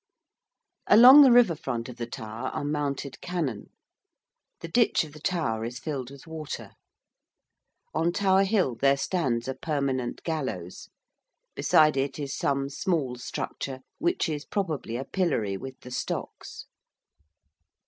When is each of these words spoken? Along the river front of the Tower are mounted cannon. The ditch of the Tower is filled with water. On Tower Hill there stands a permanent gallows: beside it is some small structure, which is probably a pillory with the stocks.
Along 0.87 1.21
the 1.21 1.31
river 1.31 1.53
front 1.53 1.87
of 1.87 1.97
the 1.97 2.07
Tower 2.07 2.47
are 2.49 2.63
mounted 2.63 3.21
cannon. 3.21 3.69
The 4.61 4.67
ditch 4.67 5.03
of 5.03 5.13
the 5.13 5.19
Tower 5.19 5.63
is 5.63 5.77
filled 5.77 6.09
with 6.09 6.25
water. 6.25 6.71
On 7.93 8.11
Tower 8.11 8.43
Hill 8.43 8.73
there 8.73 8.97
stands 8.97 9.47
a 9.47 9.53
permanent 9.53 10.23
gallows: 10.23 10.89
beside 11.53 11.97
it 11.97 12.17
is 12.17 12.35
some 12.35 12.67
small 12.67 13.17
structure, 13.17 13.81
which 13.99 14.27
is 14.27 14.43
probably 14.43 14.95
a 14.97 15.05
pillory 15.05 15.55
with 15.55 15.79
the 15.81 15.91
stocks. 15.91 16.65